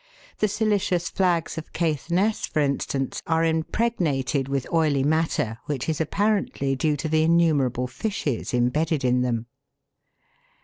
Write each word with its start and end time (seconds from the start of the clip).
The 0.39 0.47
silicious 0.47 1.11
flags 1.11 1.59
of 1.59 1.73
Caithness, 1.73 2.47
for 2.49 2.59
instance, 2.59 3.21
are 3.27 3.45
impregnated 3.45 4.47
with 4.47 4.65
oily 4.73 5.03
matter 5.03 5.59
which 5.67 5.87
is 5.87 6.01
apparently 6.01 6.75
due 6.75 6.97
to 6.97 7.07
the 7.07 7.21
innumerable 7.21 7.85
fishes 7.85 8.51
embedded 8.51 9.05
in 9.05 9.21
them. 9.21 9.45